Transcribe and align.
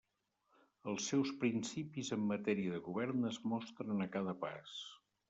Els 0.93 1.09
seus 1.11 1.33
principis 1.43 2.09
en 2.17 2.23
matèria 2.31 2.71
de 2.77 2.79
govern 2.87 3.29
es 3.33 3.39
mostren 3.53 4.07
a 4.07 4.09
cada 4.17 4.35
pas. 4.47 4.73